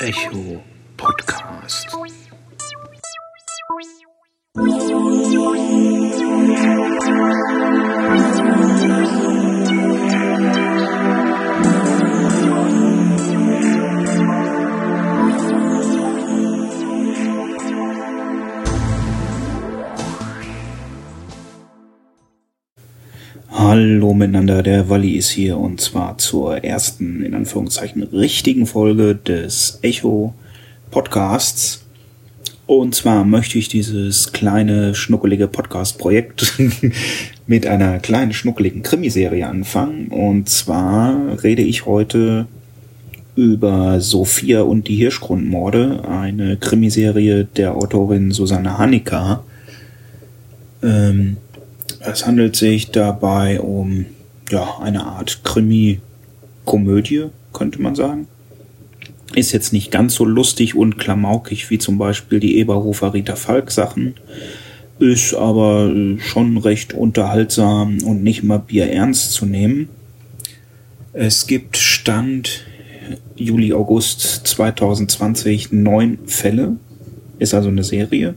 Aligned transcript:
Echo 0.00 0.62
Podcast. 0.98 1.88
Hallo 23.50 24.14
miteinander, 24.14 24.62
der 24.62 24.88
Walli 24.88 25.12
ist 25.12 25.30
hier 25.30 25.58
und 25.58 25.80
zwar 25.80 26.18
zur 26.18 26.62
ersten, 26.64 27.22
in 27.22 27.34
Anführungszeichen, 27.34 28.02
richtigen 28.02 28.66
Folge 28.66 29.14
des 29.14 29.78
Echo 29.82 30.34
Podcasts. 30.90 31.84
Und 32.66 32.94
zwar 32.94 33.24
möchte 33.24 33.58
ich 33.58 33.68
dieses 33.68 34.32
kleine, 34.32 34.94
schnuckelige 34.94 35.46
Podcast-Projekt 35.46 36.58
mit 37.46 37.66
einer 37.66 37.98
kleinen, 37.98 38.32
schnuckeligen 38.32 38.82
Krimiserie 38.82 39.46
anfangen. 39.46 40.08
Und 40.08 40.48
zwar 40.48 41.42
rede 41.42 41.62
ich 41.62 41.86
heute 41.86 42.46
über 43.36 44.00
Sophia 44.00 44.62
und 44.62 44.88
die 44.88 44.96
Hirschgrundmorde, 44.96 46.08
eine 46.08 46.56
Krimiserie 46.56 47.44
der 47.44 47.74
Autorin 47.76 48.32
Susanne 48.32 48.78
Hanika. 48.78 49.44
Ähm, 50.82 51.36
es 52.06 52.26
handelt 52.26 52.56
sich 52.56 52.90
dabei 52.90 53.60
um 53.60 54.06
ja, 54.50 54.78
eine 54.80 55.04
Art 55.04 55.42
Krimi-Komödie, 55.44 57.26
könnte 57.52 57.82
man 57.82 57.94
sagen. 57.94 58.28
Ist 59.34 59.52
jetzt 59.52 59.72
nicht 59.72 59.90
ganz 59.90 60.14
so 60.14 60.24
lustig 60.24 60.76
und 60.76 60.98
klamaukig 60.98 61.68
wie 61.70 61.78
zum 61.78 61.98
Beispiel 61.98 62.40
die 62.40 62.58
Eberhofer 62.58 63.12
Rita 63.12 63.34
Falk 63.34 63.70
Sachen, 63.70 64.14
ist 64.98 65.34
aber 65.34 65.92
schon 66.18 66.56
recht 66.56 66.94
unterhaltsam 66.94 67.98
und 68.04 68.22
nicht 68.22 68.42
mal 68.42 68.58
Bier 68.58 68.90
ernst 68.90 69.32
zu 69.32 69.44
nehmen. 69.44 69.88
Es 71.12 71.46
gibt 71.46 71.76
Stand 71.76 72.64
Juli, 73.36 73.72
August 73.72 74.46
2020 74.46 75.72
neun 75.72 76.18
Fälle. 76.26 76.76
Ist 77.38 77.52
also 77.52 77.68
eine 77.68 77.84
Serie. 77.84 78.34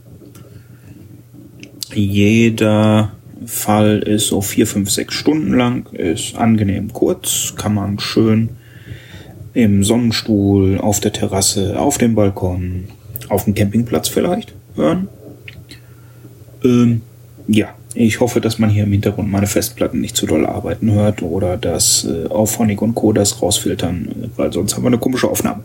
Jeder 1.94 3.12
Fall 3.46 3.98
ist 4.00 4.28
so 4.28 4.40
vier, 4.40 4.66
fünf, 4.66 4.90
sechs 4.90 5.14
Stunden 5.14 5.54
lang, 5.54 5.86
ist 5.92 6.36
angenehm 6.36 6.92
kurz, 6.92 7.54
kann 7.56 7.74
man 7.74 7.98
schön 7.98 8.50
im 9.54 9.82
Sonnenstuhl, 9.82 10.78
auf 10.78 11.00
der 11.00 11.12
Terrasse, 11.12 11.78
auf 11.78 11.98
dem 11.98 12.14
Balkon, 12.14 12.84
auf 13.28 13.44
dem 13.44 13.54
Campingplatz 13.54 14.08
vielleicht 14.08 14.54
hören. 14.76 15.08
Ähm, 16.62 17.02
ja, 17.48 17.74
ich 17.94 18.20
hoffe, 18.20 18.40
dass 18.40 18.58
man 18.58 18.70
hier 18.70 18.84
im 18.84 18.92
Hintergrund 18.92 19.30
meine 19.30 19.48
Festplatten 19.48 20.00
nicht 20.00 20.16
zu 20.16 20.26
doll 20.26 20.46
arbeiten 20.46 20.92
hört 20.92 21.22
oder 21.22 21.56
dass 21.56 22.04
äh, 22.04 22.28
Auphonic 22.28 22.82
und 22.82 22.94
Co. 22.94 23.12
das 23.12 23.42
rausfiltern, 23.42 24.30
weil 24.36 24.52
sonst 24.52 24.76
haben 24.76 24.84
wir 24.84 24.88
eine 24.88 24.98
komische 24.98 25.28
Aufnahme. 25.28 25.64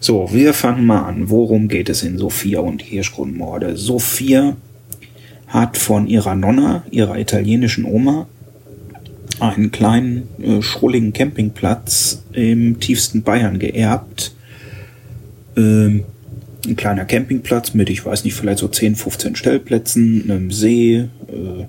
So, 0.00 0.32
wir 0.32 0.54
fangen 0.54 0.86
mal 0.86 1.02
an. 1.02 1.28
Worum 1.28 1.68
geht 1.68 1.88
es 1.88 2.04
in 2.04 2.18
Sophia 2.18 2.60
und 2.60 2.82
Hirschgrundmorde? 2.82 3.76
Sophia 3.76 4.56
hat 5.48 5.76
von 5.76 6.06
ihrer 6.06 6.34
Nonna, 6.34 6.84
ihrer 6.90 7.18
italienischen 7.18 7.84
Oma, 7.84 8.26
einen 9.40 9.70
kleinen, 9.70 10.28
äh, 10.42 10.62
schrulligen 10.62 11.12
Campingplatz 11.12 12.22
im 12.32 12.80
tiefsten 12.80 13.22
Bayern 13.22 13.58
geerbt. 13.58 14.34
Ähm, 15.56 16.04
ein 16.66 16.76
kleiner 16.76 17.04
Campingplatz 17.04 17.74
mit, 17.74 17.88
ich 17.88 18.04
weiß 18.04 18.24
nicht, 18.24 18.34
vielleicht 18.34 18.58
so 18.58 18.68
10, 18.68 18.96
15 18.96 19.36
Stellplätzen, 19.36 20.24
einem 20.28 20.50
See, 20.50 21.08
äh, 21.28 21.64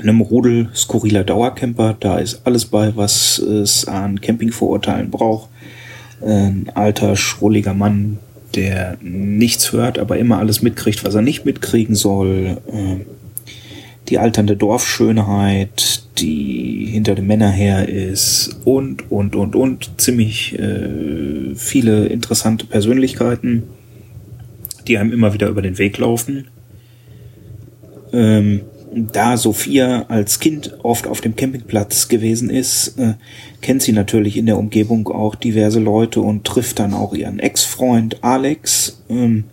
einem 0.00 0.20
Rudel 0.20 0.68
skurriler 0.74 1.24
Dauercamper. 1.24 1.96
Da 1.98 2.18
ist 2.18 2.42
alles 2.44 2.64
bei, 2.64 2.96
was 2.96 3.38
es 3.38 3.86
an 3.86 4.20
Campingvorurteilen 4.20 5.10
braucht. 5.10 5.50
Ein 6.24 6.70
alter, 6.74 7.16
schrulliger 7.16 7.74
Mann, 7.74 8.18
der 8.54 8.96
nichts 9.00 9.72
hört, 9.72 9.98
aber 9.98 10.18
immer 10.18 10.38
alles 10.38 10.62
mitkriegt, 10.62 11.04
was 11.04 11.14
er 11.14 11.22
nicht 11.22 11.44
mitkriegen 11.44 11.94
soll. 11.94 12.58
Ähm, 12.70 13.02
die 14.08 14.18
alternde 14.18 14.56
Dorfschönheit, 14.56 16.02
die 16.18 16.86
hinter 16.90 17.14
dem 17.14 17.26
Männer 17.26 17.50
her 17.50 17.88
ist 17.88 18.58
und, 18.64 19.10
und, 19.10 19.36
und, 19.36 19.54
und. 19.54 19.90
Ziemlich 19.96 20.58
äh, 20.58 21.54
viele 21.54 22.06
interessante 22.06 22.66
Persönlichkeiten, 22.66 23.62
die 24.86 24.98
einem 24.98 25.12
immer 25.12 25.32
wieder 25.34 25.48
über 25.48 25.62
den 25.62 25.78
Weg 25.78 25.98
laufen. 25.98 26.48
Ähm, 28.12 28.62
da 28.94 29.36
Sophia 29.36 30.06
als 30.08 30.40
Kind 30.40 30.78
oft 30.82 31.06
auf 31.06 31.20
dem 31.20 31.36
Campingplatz 31.36 32.08
gewesen 32.08 32.50
ist, 32.50 32.98
äh, 32.98 33.14
kennt 33.60 33.82
sie 33.82 33.92
natürlich 33.92 34.36
in 34.36 34.46
der 34.46 34.58
Umgebung 34.58 35.08
auch 35.08 35.34
diverse 35.34 35.80
Leute 35.80 36.20
und 36.20 36.44
trifft 36.44 36.78
dann 36.78 36.94
auch 36.94 37.14
ihren 37.14 37.38
Ex-Freund 37.38 38.22
Alex, 38.22 39.02
ähm, 39.08 39.44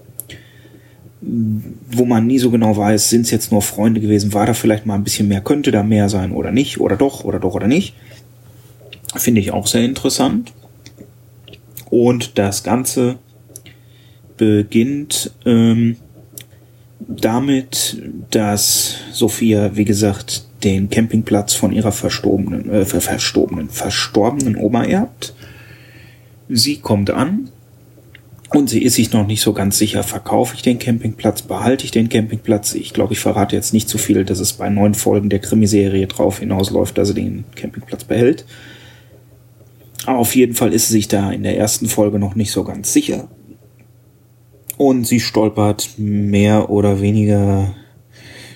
wo 1.22 2.06
man 2.06 2.28
nie 2.28 2.40
so 2.40 2.50
genau 2.50 2.76
weiß, 2.76 3.10
sind 3.10 3.22
es 3.22 3.32
jetzt 3.32 3.52
nur 3.52 3.62
Freunde 3.62 4.00
gewesen, 4.00 4.34
war 4.34 4.46
da 4.46 4.54
vielleicht 4.54 4.86
mal 4.86 4.96
ein 4.96 5.04
bisschen 5.04 5.28
mehr, 5.28 5.42
könnte 5.42 5.72
da 5.72 5.84
mehr 5.84 6.10
sein 6.10 6.32
oder 6.32 6.52
nicht, 6.52 6.80
oder 6.80 6.96
doch, 6.96 7.24
oder 7.24 7.40
doch, 7.40 7.56
oder 7.56 7.68
nicht. 7.68 7.94
Finde 9.16 9.42
ich 9.42 9.52
auch 9.52 9.68
sehr 9.68 9.84
interessant. 9.84 10.54
Und 11.90 12.38
das 12.38 12.64
Ganze 12.64 13.18
beginnt 14.38 15.34
ähm, 15.46 15.98
damit, 17.10 18.02
dass 18.30 18.96
Sophia, 19.12 19.76
wie 19.76 19.86
gesagt, 19.86 20.46
den 20.64 20.90
Campingplatz 20.90 21.56
von 21.56 21.72
ihrer 21.72 21.92
verstorbenen, 21.92 22.70
äh, 22.70 22.86
verstorbenen, 22.86 23.70
verstorbenen 23.70 24.56
Oma 24.56 24.84
erbt. 24.84 25.34
Sie 26.50 26.78
kommt 26.78 27.10
an 27.10 27.50
und 28.52 28.70
sie 28.70 28.84
ist 28.84 28.96
sich 28.96 29.12
noch 29.12 29.26
nicht 29.26 29.42
so 29.42 29.54
ganz 29.54 29.78
sicher, 29.78 30.04
verkaufe 30.04 30.56
ich 30.56 30.62
den 30.62 30.80
Campingplatz, 30.80 31.44
behalte 31.44 31.86
ich 31.86 31.92
den 31.92 32.10
Campingplatz. 32.10 32.74
Ich 32.74 32.94
glaube, 32.94 33.14
ich 33.14 33.20
verrate 33.20 33.56
jetzt 33.56 33.74
nicht 33.74 33.90
zu 33.90 33.98
viel, 33.98 34.26
dass 34.26 34.40
es 34.40 34.54
bei 34.54 34.70
neun 34.70 34.94
Folgen 34.94 35.30
der 35.30 35.40
Krimiserie 35.40 36.08
drauf 36.08 36.40
hinausläuft, 36.40 36.98
dass 36.98 37.10
sie 37.10 37.14
den 37.16 37.46
Campingplatz 37.56 38.04
behält. 38.04 38.46
Aber 40.06 40.20
auf 40.20 40.36
jeden 40.36 40.56
Fall 40.56 40.74
ist 40.74 40.88
sie 40.88 40.94
sich 40.94 41.08
da 41.08 41.32
in 41.32 41.44
der 41.44 41.58
ersten 41.58 41.88
Folge 41.88 42.20
noch 42.20 42.36
nicht 42.36 42.52
so 42.52 42.64
ganz 42.64 42.94
sicher. 42.94 43.30
Und 44.80 45.06
sie 45.06 45.20
stolpert 45.20 45.90
mehr 45.98 46.70
oder 46.70 47.02
weniger 47.02 47.76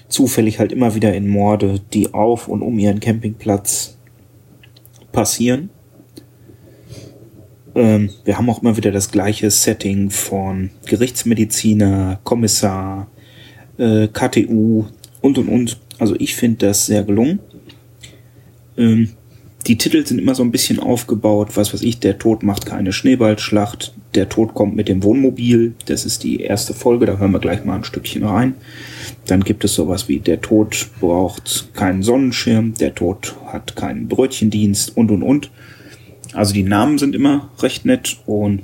zufällig 0.08 0.58
halt 0.58 0.72
immer 0.72 0.96
wieder 0.96 1.14
in 1.14 1.28
Morde, 1.28 1.82
die 1.92 2.14
auf 2.14 2.48
und 2.48 2.62
um 2.62 2.80
ihren 2.80 3.02
Campingplatz 3.02 3.98
passieren. 5.12 5.70
Ähm, 7.76 8.10
wir 8.24 8.38
haben 8.38 8.50
auch 8.50 8.62
immer 8.62 8.78
wieder 8.78 8.94
das 8.94 9.12
gleiche 9.12 9.52
Setting 9.52 10.12
von 10.12 10.70
Gerichtsmediziner, 10.86 12.22
Kommissar, 12.24 13.08
äh, 13.78 14.08
KTU 14.08 14.86
und 15.20 15.38
und 15.38 15.50
und. 15.50 15.78
Also 16.00 16.16
ich 16.18 16.38
finde 16.38 16.68
das 16.68 16.86
sehr 16.86 17.04
gelungen. 17.04 17.40
Ähm, 18.78 19.10
die 19.68 19.78
Titel 19.78 20.06
sind 20.06 20.20
immer 20.20 20.36
so 20.36 20.44
ein 20.44 20.52
bisschen 20.52 20.80
aufgebaut, 20.80 21.58
was 21.58 21.74
weiß 21.74 21.82
ich, 21.82 22.00
der 22.00 22.18
Tod 22.18 22.44
macht 22.44 22.66
keine 22.66 22.94
Schneeballschlacht, 22.94 23.94
der 24.16 24.30
Tod 24.30 24.54
kommt 24.54 24.76
mit 24.76 24.88
dem 24.88 25.04
Wohnmobil, 25.04 25.74
das 25.86 26.06
ist 26.06 26.24
die 26.24 26.42
erste 26.42 26.74
Folge, 26.74 27.06
da 27.06 27.18
hören 27.18 27.32
wir 27.32 27.40
gleich 27.40 27.66
mal 27.66 27.76
ein 27.76 27.84
Stückchen 27.84 28.24
rein. 28.24 28.56
Dann 29.26 29.44
gibt 29.44 29.64
es 29.64 29.76
sowas 29.76 30.08
wie 30.08 30.20
der 30.20 30.42
Tod 30.42 30.90
braucht 31.00 31.74
keinen 31.74 32.04
Sonnenschirm, 32.04 32.74
der 32.76 32.96
Tod 32.96 33.36
hat 33.48 33.76
keinen 33.76 34.08
Brötchendienst 34.08 34.96
und 34.96 35.12
und 35.12 35.24
und. 35.24 35.52
Also 36.34 36.54
die 36.54 36.64
Namen 36.64 36.98
sind 36.98 37.16
immer 37.16 37.50
recht 37.62 37.86
nett 37.86 38.18
und 38.26 38.64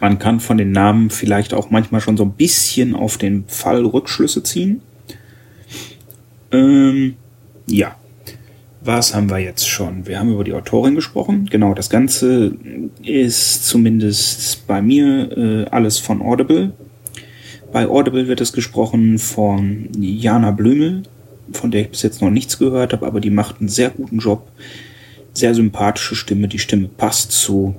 man 0.00 0.18
kann 0.18 0.40
von 0.40 0.58
den 0.58 0.72
Namen 0.72 1.10
vielleicht 1.10 1.54
auch 1.54 1.70
manchmal 1.70 2.00
schon 2.00 2.16
so 2.16 2.24
ein 2.24 2.32
bisschen 2.32 2.94
auf 2.94 3.16
den 3.16 3.44
Fall 3.46 3.84
Rückschlüsse 3.84 4.42
ziehen. 4.42 4.82
Ähm, 6.52 7.16
ja, 7.66 7.96
was 8.80 9.14
haben 9.14 9.28
wir 9.30 9.38
jetzt 9.38 9.68
schon? 9.68 10.06
Wir 10.06 10.18
haben 10.18 10.32
über 10.32 10.44
die 10.44 10.52
Autorin 10.52 10.94
gesprochen. 10.94 11.48
Genau, 11.50 11.74
das 11.74 11.90
Ganze 11.90 12.52
ist 13.02 13.66
zumindest 13.66 14.66
bei 14.66 14.80
mir 14.80 15.36
äh, 15.36 15.64
alles 15.70 15.98
von 15.98 16.22
Audible. 16.22 16.72
Bei 17.72 17.86
Audible 17.86 18.28
wird 18.28 18.40
es 18.40 18.52
gesprochen 18.52 19.18
von 19.18 19.88
Jana 19.98 20.52
Blümel, 20.52 21.02
von 21.52 21.70
der 21.70 21.82
ich 21.82 21.90
bis 21.90 22.02
jetzt 22.02 22.22
noch 22.22 22.30
nichts 22.30 22.58
gehört 22.58 22.92
habe, 22.92 23.06
aber 23.06 23.20
die 23.20 23.30
macht 23.30 23.60
einen 23.60 23.68
sehr 23.68 23.90
guten 23.90 24.18
Job. 24.18 24.48
Sehr 25.34 25.54
sympathische 25.54 26.14
Stimme. 26.14 26.48
Die 26.48 26.58
Stimme 26.58 26.88
passt 26.88 27.32
zu 27.32 27.74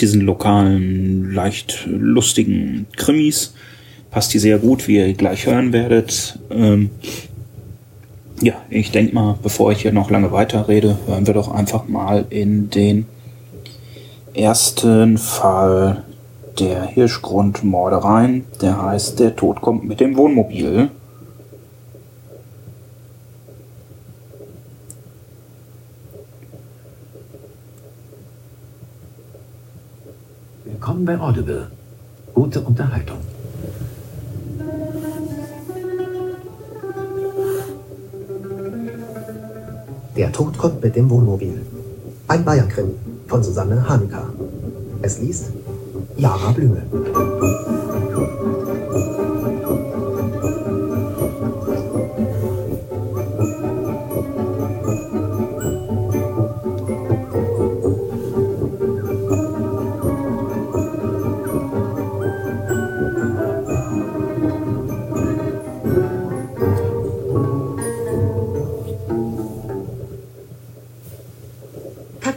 diesen 0.00 0.22
lokalen, 0.22 1.32
leicht 1.32 1.86
lustigen 1.86 2.86
Krimis. 2.96 3.54
Passt 4.10 4.34
die 4.34 4.38
sehr 4.38 4.58
gut, 4.58 4.88
wie 4.88 4.96
ihr 4.96 5.12
gleich 5.14 5.46
hören 5.46 5.72
werdet. 5.72 6.38
Ähm, 6.50 6.90
ja, 8.42 8.54
ich 8.70 8.90
denke 8.90 9.14
mal, 9.14 9.36
bevor 9.42 9.72
ich 9.72 9.82
hier 9.82 9.92
noch 9.92 10.10
lange 10.10 10.32
weiterrede, 10.32 10.96
hören 11.06 11.26
wir 11.26 11.34
doch 11.34 11.52
einfach 11.52 11.86
mal 11.88 12.24
in 12.30 12.70
den 12.70 13.06
ersten 14.34 15.18
Fall 15.18 16.04
der 16.58 16.84
Hirschgrundmorde 16.84 18.02
rein. 18.02 18.46
Der 18.60 18.80
heißt 18.80 19.20
Der 19.20 19.36
Tod 19.36 19.60
kommt 19.60 19.84
mit 19.84 20.00
dem 20.00 20.16
Wohnmobil. 20.16 20.90
Willkommen 30.64 31.04
bei 31.04 31.18
Audible. 31.18 31.70
Gute 32.34 32.60
Unterhaltung. 32.60 33.18
Der 40.16 40.32
Tod 40.32 40.58
kommt 40.58 40.82
mit 40.82 40.96
dem 40.96 41.08
Wohnmobil. 41.08 41.64
Ein 42.26 42.44
Bayern-Krimi 42.44 42.94
von 43.28 43.42
Susanne 43.42 43.88
Hanuka. 43.88 44.24
Es 45.02 45.20
liest 45.20 45.52
Jara 46.16 46.50
Blümel. 46.52 46.82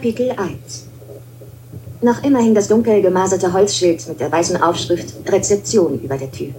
Kapitel 0.04 0.32
1 0.32 0.86
Noch 2.02 2.22
immer 2.22 2.40
hing 2.40 2.54
das 2.54 2.68
dunkel 2.68 3.00
gemaserte 3.00 3.54
Holzschild 3.54 4.06
mit 4.06 4.20
der 4.20 4.30
weißen 4.30 4.62
Aufschrift 4.62 5.14
Rezeption 5.26 5.98
über 5.98 6.18
der 6.18 6.30
Tür. 6.30 6.50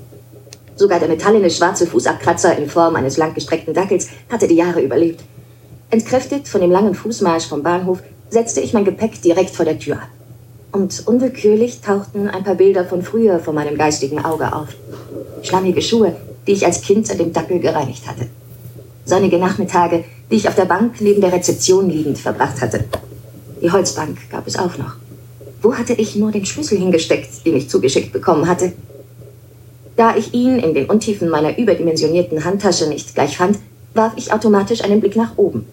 Sogar 0.75 0.97
der 0.97 1.09
metallene 1.09 1.51
schwarze 1.51 1.85
Fußabkratzer 1.85 2.57
in 2.57 2.67
Form 2.67 2.95
eines 2.95 3.17
langgestreckten 3.17 3.75
Dackels 3.75 4.07
hatte 4.31 4.47
die 4.47 4.55
Jahre 4.55 4.81
überlebt. 4.81 5.21
Entkräftet 5.91 6.47
von 6.47 6.59
dem 6.59 6.71
langen 6.71 6.95
Fußmarsch 6.95 7.45
vom 7.45 7.61
Bahnhof 7.61 7.99
setzte 8.31 8.61
ich 8.61 8.73
mein 8.73 8.83
Gepäck 8.83 9.21
direkt 9.21 9.51
vor 9.51 9.65
der 9.65 9.77
Tür 9.77 9.97
ab. 9.97 10.09
Und 10.71 11.03
unwillkürlich 11.05 11.81
tauchten 11.81 12.27
ein 12.27 12.43
paar 12.43 12.55
Bilder 12.55 12.83
von 12.83 13.03
früher 13.03 13.37
vor 13.37 13.53
meinem 13.53 13.77
geistigen 13.77 14.25
Auge 14.25 14.55
auf. 14.55 14.69
Schlammige 15.43 15.83
Schuhe, 15.83 16.15
die 16.47 16.53
ich 16.53 16.65
als 16.65 16.81
Kind 16.81 17.11
an 17.11 17.19
dem 17.19 17.31
Dackel 17.31 17.59
gereinigt 17.59 18.07
hatte. 18.07 18.25
Sonnige 19.05 19.37
Nachmittage, 19.37 20.03
die 20.31 20.37
ich 20.37 20.47
auf 20.47 20.55
der 20.55 20.65
Bank 20.65 20.95
neben 20.99 21.21
der 21.21 21.31
Rezeption 21.31 21.91
liegend 21.91 22.17
verbracht 22.17 22.59
hatte. 22.59 22.85
Die 23.61 23.71
Holzbank 23.71 24.17
gab 24.29 24.47
es 24.47 24.57
auch 24.57 24.77
noch. 24.77 24.95
Wo 25.61 25.73
hatte 25.73 25.93
ich 25.93 26.15
nur 26.15 26.31
den 26.31 26.45
Schlüssel 26.45 26.77
hingesteckt, 26.77 27.45
den 27.45 27.55
ich 27.55 27.69
zugeschickt 27.69 28.11
bekommen 28.11 28.47
hatte? 28.47 28.73
Da 29.95 30.15
ich 30.15 30.33
ihn 30.33 30.59
in 30.59 30.73
den 30.73 30.89
Untiefen 30.89 31.29
meiner 31.29 31.57
überdimensionierten 31.57 32.43
Handtasche 32.43 32.87
nicht 32.87 33.15
gleich 33.15 33.37
fand, 33.37 33.59
warf 33.93 34.13
ich 34.17 34.33
automatisch 34.33 34.83
einen 34.83 34.99
Blick 34.99 35.15
nach 35.15 35.37
oben. 35.37 35.65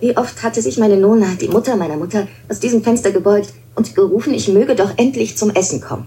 Wie 0.00 0.16
oft 0.16 0.42
hatte 0.42 0.62
sich 0.62 0.78
meine 0.78 0.96
Nona, 0.96 1.26
die 1.40 1.48
Mutter 1.48 1.76
meiner 1.76 1.96
Mutter, 1.96 2.28
aus 2.48 2.60
diesem 2.60 2.82
Fenster 2.82 3.10
gebeugt 3.10 3.52
und 3.74 3.94
gerufen, 3.94 4.34
ich 4.34 4.48
möge 4.48 4.74
doch 4.74 4.92
endlich 4.96 5.36
zum 5.36 5.50
Essen 5.50 5.80
kommen. 5.80 6.06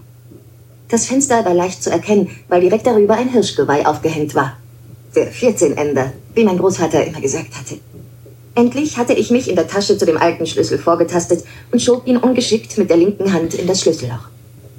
Das 0.88 1.06
Fenster 1.06 1.44
war 1.44 1.54
leicht 1.54 1.82
zu 1.82 1.90
erkennen, 1.90 2.30
weil 2.48 2.60
direkt 2.60 2.86
darüber 2.86 3.14
ein 3.14 3.28
Hirschgeweih 3.28 3.86
aufgehängt 3.86 4.34
war. 4.34 4.56
Der 5.14 5.32
14-Ender, 5.32 6.12
wie 6.34 6.44
mein 6.44 6.58
Großvater 6.58 7.04
immer 7.04 7.20
gesagt 7.20 7.56
hatte. 7.56 7.76
Endlich 8.56 8.96
hatte 8.96 9.14
ich 9.14 9.30
mich 9.30 9.48
in 9.48 9.56
der 9.56 9.66
Tasche 9.66 9.98
zu 9.98 10.06
dem 10.06 10.16
alten 10.16 10.46
Schlüssel 10.46 10.78
vorgetastet 10.78 11.44
und 11.72 11.82
schob 11.82 12.06
ihn 12.06 12.16
ungeschickt 12.16 12.78
mit 12.78 12.88
der 12.88 12.96
linken 12.96 13.32
Hand 13.32 13.54
in 13.54 13.66
das 13.66 13.80
Schlüsselloch. 13.80 14.28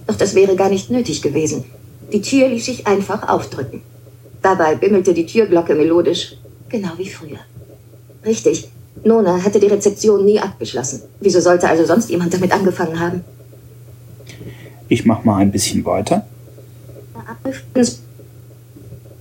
Doch 0.08 0.16
das 0.16 0.34
wäre 0.34 0.56
gar 0.56 0.70
nicht 0.70 0.90
nötig 0.90 1.22
gewesen. 1.22 1.66
Die 2.14 2.22
Tür 2.22 2.48
ließ 2.48 2.66
sich 2.66 2.88
einfach 2.88 3.28
aufdrücken. 3.28 3.82
Dabei 4.42 4.76
bimmelte 4.76 5.14
die 5.14 5.26
Türglocke 5.26 5.76
melodisch, 5.76 6.38
genau 6.70 6.92
wie 6.98 7.10
früher. 7.10 7.40
Richtig, 8.26 8.70
Nona 9.04 9.44
hatte 9.44 9.60
die 9.60 9.68
Rezeption 9.68 10.24
nie 10.24 10.40
abgeschlossen. 10.40 11.02
Wieso 11.20 11.42
sollte 11.42 11.68
also 11.68 11.86
sonst 11.86 12.10
jemand 12.10 12.34
damit 12.34 12.52
angefangen 12.52 13.00
haben? 13.00 13.26
Ich 14.88 15.06
mach 15.06 15.24
mal 15.24 15.38
ein 15.38 15.52
bisschen 15.52 15.84
weiter. 15.84 16.26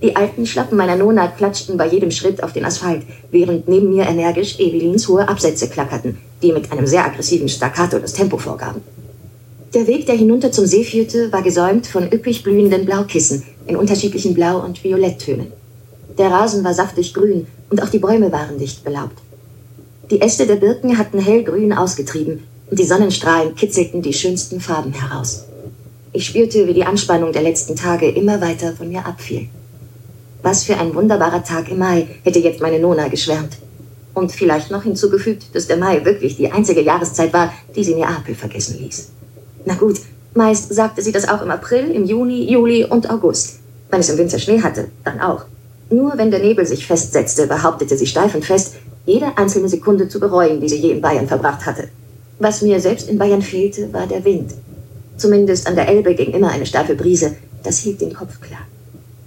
Die 0.05 0.15
alten 0.15 0.45
Schlappen 0.45 0.77
meiner 0.77 0.95
Nona 0.95 1.25
klatschten 1.29 1.77
bei 1.77 1.87
jedem 1.87 2.11
Schritt 2.11 2.43
auf 2.43 2.53
den 2.53 2.63
Asphalt, 2.63 3.01
während 3.31 3.67
neben 3.67 3.91
mir 3.91 4.05
energisch 4.05 4.59
Evelins 4.59 5.07
hohe 5.07 5.27
Absätze 5.27 5.67
klackerten, 5.67 6.19
die 6.43 6.51
mit 6.51 6.71
einem 6.71 6.85
sehr 6.85 7.03
aggressiven 7.03 7.49
Staccato 7.49 7.97
das 7.97 8.13
Tempo 8.13 8.37
vorgaben. 8.37 8.81
Der 9.73 9.87
Weg, 9.87 10.05
der 10.05 10.13
hinunter 10.13 10.51
zum 10.51 10.67
See 10.67 10.83
führte, 10.83 11.31
war 11.31 11.41
gesäumt 11.41 11.87
von 11.87 12.03
üppig 12.03 12.43
blühenden 12.43 12.85
Blaukissen 12.85 13.41
in 13.65 13.77
unterschiedlichen 13.77 14.35
Blau- 14.35 14.63
und 14.63 14.83
Violetttönen. 14.83 15.47
Der 16.19 16.29
Rasen 16.29 16.63
war 16.63 16.75
saftig 16.75 17.15
grün 17.15 17.47
und 17.71 17.81
auch 17.81 17.89
die 17.89 17.97
Bäume 17.97 18.31
waren 18.31 18.59
dicht 18.59 18.83
belaubt. 18.83 19.17
Die 20.11 20.21
Äste 20.21 20.45
der 20.45 20.57
Birken 20.57 20.99
hatten 20.99 21.17
hellgrün 21.17 21.73
ausgetrieben 21.73 22.43
und 22.69 22.77
die 22.77 22.85
Sonnenstrahlen 22.85 23.55
kitzelten 23.55 24.03
die 24.03 24.13
schönsten 24.13 24.61
Farben 24.61 24.93
heraus. 24.93 25.45
Ich 26.13 26.27
spürte, 26.27 26.67
wie 26.67 26.75
die 26.75 26.85
Anspannung 26.85 27.31
der 27.31 27.41
letzten 27.41 27.75
Tage 27.75 28.07
immer 28.07 28.39
weiter 28.39 28.73
von 28.73 28.87
mir 28.87 29.03
abfiel. 29.03 29.49
Was 30.45 30.63
für 30.63 30.77
ein 30.77 30.93
wunderbarer 30.93 31.43
Tag 31.43 31.71
im 31.71 31.79
Mai, 31.79 32.05
hätte 32.23 32.37
jetzt 32.37 32.61
meine 32.61 32.77
Nona 32.77 33.07
geschwärmt. 33.07 33.57
Und 34.13 34.31
vielleicht 34.31 34.69
noch 34.69 34.83
hinzugefügt, 34.83 35.55
dass 35.55 35.65
der 35.65 35.77
Mai 35.77 36.05
wirklich 36.05 36.37
die 36.37 36.51
einzige 36.51 36.81
Jahreszeit 36.81 37.33
war, 37.33 37.51
die 37.75 37.83
sie 37.83 37.95
Neapel 37.95 38.35
vergessen 38.35 38.77
ließ. 38.79 39.09
Na 39.65 39.73
gut, 39.73 40.01
meist 40.35 40.71
sagte 40.71 41.01
sie 41.01 41.11
das 41.11 41.27
auch 41.27 41.41
im 41.41 41.49
April, 41.49 41.89
im 41.89 42.05
Juni, 42.05 42.47
Juli 42.47 42.85
und 42.85 43.09
August. 43.09 43.57
Wenn 43.89 44.01
es 44.01 44.09
im 44.09 44.19
Winter 44.19 44.37
Schnee 44.37 44.61
hatte, 44.61 44.89
dann 45.03 45.19
auch. 45.19 45.45
Nur 45.89 46.15
wenn 46.15 46.29
der 46.29 46.41
Nebel 46.41 46.67
sich 46.67 46.85
festsetzte, 46.85 47.47
behauptete 47.47 47.97
sie 47.97 48.05
steif 48.05 48.35
und 48.35 48.45
fest, 48.45 48.75
jede 49.07 49.35
einzelne 49.39 49.67
Sekunde 49.67 50.09
zu 50.09 50.19
bereuen, 50.19 50.61
die 50.61 50.69
sie 50.69 50.77
je 50.77 50.91
in 50.91 51.01
Bayern 51.01 51.27
verbracht 51.27 51.65
hatte. 51.65 51.87
Was 52.37 52.61
mir 52.61 52.79
selbst 52.79 53.09
in 53.09 53.17
Bayern 53.17 53.41
fehlte, 53.41 53.91
war 53.91 54.05
der 54.05 54.23
Wind. 54.23 54.51
Zumindest 55.17 55.65
an 55.65 55.75
der 55.75 55.87
Elbe 55.87 56.13
ging 56.13 56.33
immer 56.33 56.51
eine 56.51 56.67
steife 56.67 56.93
Brise. 56.93 57.35
Das 57.63 57.79
hielt 57.79 57.99
den 57.99 58.13
Kopf 58.13 58.39
klar. 58.41 58.61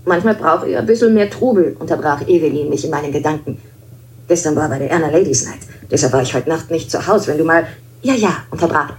Manchmal 0.08 0.36
brauche 0.36 0.66
ich 0.66 0.76
ein 0.76 0.86
bisschen 0.86 1.12
mehr 1.12 1.28
Trubel, 1.28 1.76
unterbrach 1.78 2.26
Evelyn 2.26 2.70
mich 2.70 2.82
in 2.82 2.90
meinen 2.90 3.12
Gedanken. 3.12 3.58
Gestern 4.26 4.56
war 4.56 4.66
bei 4.70 4.78
der 4.78 4.90
Erna 4.90 5.10
Ladies 5.10 5.44
Night. 5.44 5.58
Deshalb 5.90 6.14
war 6.14 6.22
ich 6.22 6.32
heute 6.32 6.48
Nacht 6.48 6.70
nicht 6.70 6.90
zu 6.90 7.06
Hause. 7.06 7.28
Wenn 7.28 7.38
du 7.38 7.44
mal... 7.44 7.66
Ja, 8.02 8.14
ja, 8.14 8.38
unterbrach. 8.50 8.94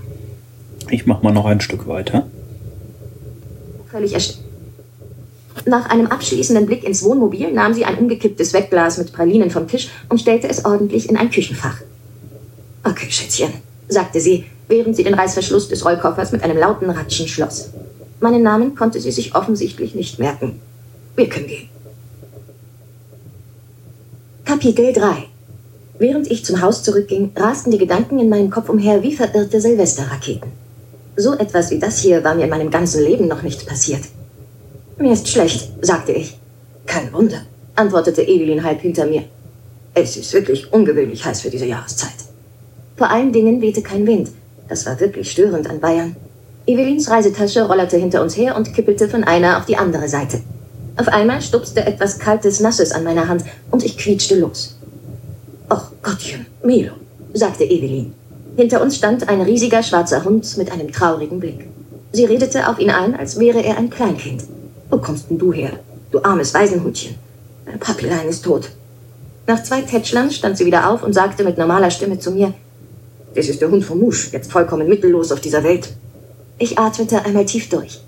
Ich 0.91 1.07
mach 1.07 1.23
mal 1.23 1.33
noch 1.33 1.45
ein 1.45 1.61
Stück 1.61 1.87
weiter. 1.87 2.27
Völlig 3.89 4.13
erst... 4.13 4.39
Nach 5.65 5.89
einem 5.89 6.07
abschließenden 6.07 6.67
Blick 6.67 6.83
ins 6.83 7.03
Wohnmobil 7.03 7.51
nahm 7.51 7.73
sie 7.73 7.85
ein 7.85 7.97
umgekipptes 7.97 8.53
Wegglas 8.53 8.99
mit 8.99 9.11
Pralinen 9.11 9.49
vom 9.49 9.67
Tisch 9.67 9.89
und 10.09 10.21
stellte 10.21 10.47
es 10.47 10.63
ordentlich 10.63 11.09
in 11.09 11.17
ein 11.17 11.31
Küchenfach. 11.31 11.77
Okay, 12.83 13.07
Schätzchen, 13.09 13.53
sagte 13.87 14.21
sie, 14.21 14.45
während 14.67 14.95
sie 14.95 15.03
den 15.03 15.15
Reißverschluss 15.15 15.69
des 15.69 15.83
Rollkoffers 15.83 16.31
mit 16.31 16.43
einem 16.43 16.57
lauten 16.57 16.89
Ratschen 16.89 17.27
schloss. 17.27 17.71
Meinen 18.19 18.43
Namen 18.43 18.75
konnte 18.75 19.01
sie 19.01 19.11
sich 19.11 19.33
offensichtlich 19.33 19.95
nicht 19.95 20.19
merken. 20.19 20.61
Wir 21.19 21.27
können 21.27 21.47
gehen. 21.47 21.67
Kapitel 24.45 24.93
3 24.93 25.25
Während 25.97 26.31
ich 26.31 26.45
zum 26.45 26.61
Haus 26.61 26.81
zurückging, 26.81 27.31
rasten 27.35 27.71
die 27.71 27.77
Gedanken 27.77 28.19
in 28.19 28.29
meinem 28.29 28.49
Kopf 28.49 28.69
umher 28.69 29.03
wie 29.03 29.13
verirrte 29.13 29.59
Silvesterraketen. 29.59 30.49
So 31.17 31.33
etwas 31.33 31.71
wie 31.71 31.79
das 31.79 31.99
hier 31.99 32.23
war 32.23 32.35
mir 32.35 32.45
in 32.45 32.49
meinem 32.49 32.71
ganzen 32.71 33.03
Leben 33.03 33.27
noch 33.27 33.41
nicht 33.41 33.67
passiert. 33.67 34.03
Mir 34.97 35.11
ist 35.11 35.27
schlecht, 35.27 35.69
sagte 35.81 36.13
ich. 36.13 36.39
Kein 36.85 37.11
Wunder, 37.11 37.41
antwortete 37.75 38.21
Evelyn 38.21 38.63
halb 38.63 38.79
hinter 38.79 39.05
mir. 39.05 39.23
Es 39.93 40.15
ist 40.15 40.31
wirklich 40.31 40.71
ungewöhnlich 40.71 41.25
heiß 41.25 41.41
für 41.41 41.49
diese 41.49 41.65
Jahreszeit. 41.65 42.19
Vor 42.95 43.09
allen 43.09 43.33
Dingen 43.33 43.59
wehte 43.59 43.81
kein 43.81 44.07
Wind. 44.07 44.29
Das 44.69 44.85
war 44.85 44.97
wirklich 45.01 45.29
störend 45.29 45.69
an 45.69 45.81
Bayern. 45.81 46.15
Evelyns 46.65 47.09
Reisetasche 47.09 47.67
rollerte 47.67 47.97
hinter 47.97 48.21
uns 48.21 48.37
her 48.37 48.55
und 48.55 48.73
kippelte 48.73 49.09
von 49.09 49.25
einer 49.25 49.57
auf 49.57 49.65
die 49.65 49.75
andere 49.75 50.07
Seite. 50.07 50.39
Auf 50.97 51.07
einmal 51.07 51.41
stupste 51.41 51.85
etwas 51.85 52.19
Kaltes, 52.19 52.59
Nasses 52.59 52.91
an 52.91 53.03
meiner 53.03 53.27
Hand 53.27 53.43
und 53.71 53.83
ich 53.83 53.97
quietschte 53.97 54.35
los. 54.35 54.75
Och 55.69 55.91
Gottchen, 56.01 56.45
Milo, 56.63 56.93
sagte 57.33 57.63
Evelyn. 57.63 58.13
Hinter 58.55 58.81
uns 58.81 58.97
stand 58.97 59.29
ein 59.29 59.41
riesiger 59.41 59.83
schwarzer 59.83 60.23
Hund 60.25 60.57
mit 60.57 60.71
einem 60.71 60.91
traurigen 60.91 61.39
Blick. 61.39 61.67
Sie 62.11 62.25
redete 62.25 62.67
auf 62.67 62.79
ihn 62.79 62.89
ein, 62.89 63.15
als 63.15 63.39
wäre 63.39 63.63
er 63.63 63.77
ein 63.77 63.89
Kleinkind. 63.89 64.43
Wo 64.89 64.97
kommst 64.97 65.29
denn 65.29 65.37
du 65.37 65.53
her, 65.53 65.71
du 66.11 66.21
armes 66.23 66.53
Waisenhutchen? 66.53 67.15
Dein 67.65 67.79
Papilein 67.79 68.27
ist 68.27 68.43
tot. 68.43 68.71
Nach 69.47 69.63
zwei 69.63 69.81
Tätschlern 69.81 70.31
stand 70.31 70.57
sie 70.57 70.65
wieder 70.65 70.89
auf 70.89 71.03
und 71.03 71.13
sagte 71.13 71.43
mit 71.43 71.57
normaler 71.57 71.91
Stimme 71.91 72.19
zu 72.19 72.31
mir, 72.31 72.53
das 73.35 73.47
ist 73.47 73.61
der 73.61 73.69
Hund 73.69 73.85
vom 73.85 73.99
Musch, 73.99 74.31
jetzt 74.33 74.51
vollkommen 74.51 74.89
mittellos 74.89 75.31
auf 75.31 75.39
dieser 75.39 75.63
Welt. 75.63 75.93
Ich 76.57 76.77
atmete 76.77 77.23
einmal 77.23 77.45
tief 77.45 77.69
durch. 77.69 78.01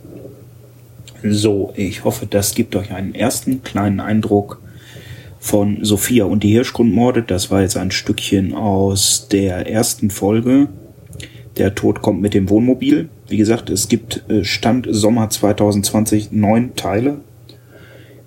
So, 1.24 1.72
ich 1.76 2.04
hoffe, 2.04 2.26
das 2.26 2.56
gibt 2.56 2.76
euch 2.76 2.92
einen 2.92 3.14
ersten 3.14 3.64
kleinen 3.64 4.00
Eindruck 4.00 4.60
von 5.40 5.84
Sophia 5.84 6.26
und 6.26 6.44
die 6.44 6.52
Hirschgrundmorde. 6.52 7.22
Das 7.22 7.52
war 7.52 7.62
jetzt 7.62 7.78
ein 7.78 7.92
Stückchen 7.92 8.54
aus 8.54 9.28
der 9.30 9.68
ersten 9.68 10.10
Folge. 10.10 10.70
Der 11.58 11.76
Tod 11.76 12.02
kommt 12.02 12.22
mit 12.22 12.34
dem 12.34 12.50
Wohnmobil. 12.50 13.10
Wie 13.28 13.38
gesagt, 13.38 13.70
es 13.70 13.88
gibt 13.88 14.24
äh, 14.30 14.44
Stand 14.44 14.88
Sommer 14.90 15.30
2020 15.30 16.32
neun 16.32 16.76
Teile. 16.76 17.20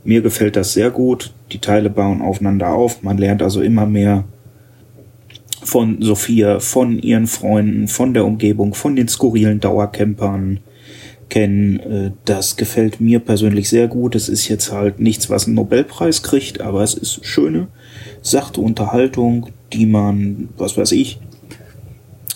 Mir 0.05 0.21
gefällt 0.21 0.55
das 0.55 0.75
sehr 0.75 0.91
gut. 0.91 1.33
Die 1.51 1.59
Teile 1.59 1.91
bauen 1.91 2.23
aufeinander 2.23 2.69
auf. 2.69 3.03
Man 3.03 3.19
lernt 3.19 3.43
also 3.43 3.61
immer 3.61 3.87
mehr 3.87 4.25
von 5.63 6.01
Sophia, 6.01 6.61
von 6.61 6.99
ihren 6.99 7.27
Freunden, 7.27 7.89
von 7.89 8.15
der 8.15 8.25
Umgebung, 8.25 8.75
von 8.75 8.95
den 8.95 9.09
skurrilen 9.09 9.61
Dauercampern 9.61 10.61
kennen. 11.35 11.81
Äh, 11.81 12.11
das 12.25 12.57
gefällt 12.57 13.01
mir 13.01 13.19
persönlich 13.19 13.69
sehr 13.69 13.89
gut. 13.89 14.15
Es 14.15 14.29
ist 14.29 14.49
jetzt 14.49 14.71
halt 14.71 15.01
nichts, 15.01 15.29
was 15.31 15.47
einen 15.47 15.57
Nobelpreis 15.57 16.23
kriegt, 16.23 16.61
aber 16.61 16.83
es 16.83 16.95
ist 16.95 17.27
schöne, 17.27 17.67
sachte 18.23 18.61
Unterhaltung, 18.61 19.49
die 19.73 19.87
man, 19.87 20.49
was 20.57 20.79
weiß 20.79 20.93
ich, 20.93 21.19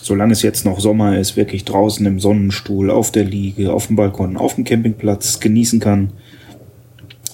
solange 0.02 0.32
es 0.32 0.42
jetzt 0.42 0.64
noch 0.64 0.80
Sommer 0.80 1.16
ist, 1.16 1.36
wirklich 1.36 1.64
draußen 1.64 2.04
im 2.06 2.18
Sonnenstuhl, 2.18 2.90
auf 2.90 3.12
der 3.12 3.24
Liege, 3.24 3.72
auf 3.72 3.86
dem 3.86 3.94
Balkon, 3.94 4.36
auf 4.36 4.56
dem 4.56 4.64
Campingplatz 4.64 5.38
genießen 5.38 5.78
kann. 5.78 6.10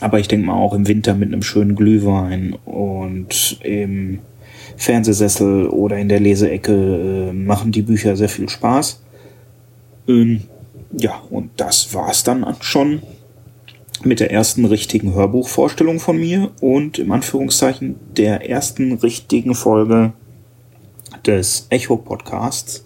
Aber 0.01 0.21
ich 0.21 0.29
denke 0.29 0.47
mal 0.47 0.55
auch 0.57 0.75
im 0.75 0.87
Winter 0.87 1.15
mit 1.15 1.33
einem 1.33 1.43
schönen 1.43 1.77
Glühwein 1.77 2.57
und 2.67 3.59
im 3.63 4.19
Fernsehsessel 4.77 5.69
oder 5.69 5.97
in 5.97 6.11
der 6.11 6.21
Leseecke 6.21 7.31
äh, 7.31 7.33
machen 7.33 7.73
die 7.73 7.83
Bücher 7.83 8.17
sehr 8.17 8.29
viel 8.29 8.51
Spaß. 8.51 9.03
Ähm, 10.09 10.43
ja, 10.97 11.23
und 11.31 11.51
das 11.57 11.95
war's 11.95 12.25
dann 12.25 12.45
schon 12.61 13.03
mit 14.03 14.21
der 14.21 14.31
ersten 14.31 14.65
richtigen 14.65 15.15
Hörbuchvorstellung 15.15 16.01
von 16.01 16.19
mir 16.19 16.51
und 16.61 16.99
im 16.99 17.13
Anführungszeichen 17.13 17.97
der 18.17 18.49
ersten 18.49 18.93
richtigen 18.93 19.55
Folge 19.55 20.13
des 21.27 21.67
Echo 21.71 21.97
Podcasts. 21.97 22.85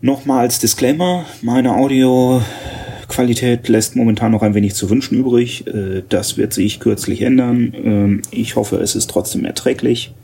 Nochmal 0.00 0.40
als 0.40 0.58
Disclaimer, 0.58 1.26
meine 1.42 1.76
Audioqualität 1.76 3.68
lässt 3.68 3.96
momentan 3.96 4.32
noch 4.32 4.42
ein 4.42 4.54
wenig 4.54 4.74
zu 4.74 4.88
wünschen 4.88 5.18
übrig. 5.18 5.66
Äh, 5.66 6.02
das 6.08 6.38
wird 6.38 6.54
sich 6.54 6.80
kürzlich 6.80 7.22
ändern. 7.22 7.74
Ähm, 7.74 8.22
ich 8.30 8.56
hoffe, 8.56 8.76
es 8.76 8.94
ist 8.94 9.10
trotzdem 9.10 9.44
erträglich. 9.44 10.14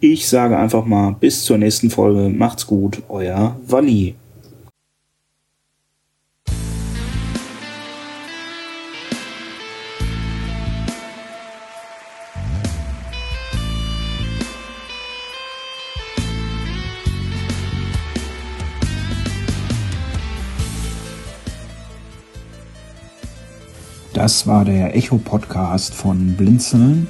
Ich 0.00 0.28
sage 0.28 0.58
einfach 0.58 0.86
mal 0.86 1.14
bis 1.20 1.44
zur 1.44 1.58
nächsten 1.58 1.90
Folge. 1.90 2.28
Macht's 2.30 2.66
gut, 2.66 3.02
euer 3.08 3.60
Wally. 3.66 4.14
Das 24.22 24.46
war 24.46 24.64
der 24.64 24.94
Echo-Podcast 24.94 25.92
von 25.92 26.36
Blinzeln. 26.36 27.08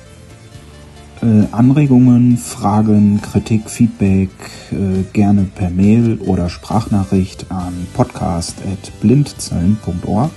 Äh, 1.21 1.45
Anregungen, 1.53 2.39
Fragen, 2.39 3.21
Kritik, 3.21 3.69
Feedback 3.69 4.31
äh, 4.71 5.03
gerne 5.13 5.47
per 5.55 5.69
Mail 5.69 6.19
oder 6.25 6.49
Sprachnachricht 6.49 7.45
an 7.51 7.87
podcast.blindzellen.org 7.93 10.31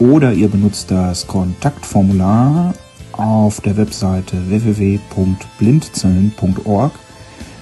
oder 0.00 0.32
ihr 0.32 0.48
benutzt 0.48 0.90
das 0.90 1.28
Kontaktformular 1.28 2.74
auf 3.12 3.60
der 3.60 3.76
Webseite 3.76 4.36
www.blindzellen.org. 4.48 6.92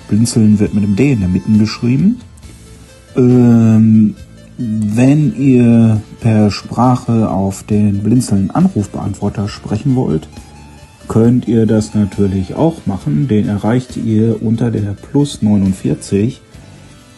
Blinzeln 0.09 0.59
wird 0.59 0.73
mit 0.73 0.85
dem 0.85 0.97
D 0.97 1.13
in 1.13 1.21
der 1.21 1.29
Mitte 1.29 1.53
geschrieben. 1.53 2.23
Ähm, 3.15 4.17
wenn 4.57 5.37
ihr 5.37 6.01
per 6.21 6.51
Sprache 6.51 7.29
auf 7.29 7.65
den 7.65 8.03
blinzelnden 8.03 8.51
Anrufbeantworter 8.51 9.49
sprechen 9.49 9.97
wollt, 9.97 10.29
könnt 11.09 11.49
ihr 11.49 11.67
das 11.67 11.95
natürlich 11.95 12.55
auch 12.55 12.87
machen. 12.87 13.29
Den 13.29 13.49
erreicht 13.49 13.97
ihr 13.97 14.43
unter 14.43 14.71
der 14.71 14.93
Plus 14.93 15.43
49 15.43 16.41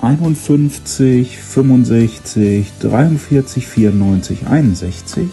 51 0.00 1.38
65 1.38 2.72
43 2.80 3.66
94 3.66 4.46
61. 4.46 5.28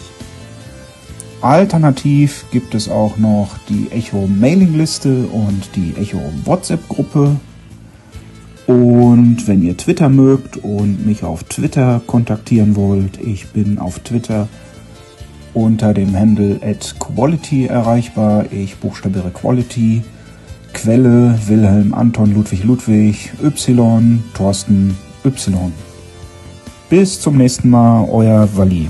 Alternativ 1.42 2.46
gibt 2.52 2.74
es 2.74 2.88
auch 2.88 3.18
noch 3.18 3.58
die 3.68 3.92
Echo 3.92 4.28
Mailingliste 4.28 5.28
und 5.28 5.76
die 5.76 5.94
Echo 6.00 6.22
WhatsApp 6.46 6.88
Gruppe. 6.88 7.36
Und 8.66 9.48
wenn 9.48 9.62
ihr 9.62 9.76
Twitter 9.76 10.10
mögt 10.10 10.58
und 10.58 11.06
mich 11.06 11.24
auf 11.24 11.44
Twitter 11.44 12.02
kontaktieren 12.08 12.76
wollt, 12.76 13.20
ich 13.22 13.48
bin 13.48 13.78
auf 13.78 14.00
Twitter 14.00 14.48
unter 15.54 15.94
dem 15.94 16.18
Handle 16.18 16.60
at 16.64 16.96
Quality 17.00 17.66
erreichbar. 17.66 18.46
Ich 18.52 18.78
buchstabiere 18.78 19.32
Quality. 19.32 20.04
Quelle 20.74 21.38
Wilhelm 21.48 21.94
Anton 21.94 22.34
Ludwig 22.34 22.64
Ludwig 22.64 23.32
Y 23.44 24.24
Thorsten 24.34 24.98
Y. 25.24 25.72
Bis 26.90 27.20
zum 27.20 27.38
nächsten 27.38 27.70
Mal, 27.70 28.08
euer 28.10 28.48
Wally. 28.56 28.90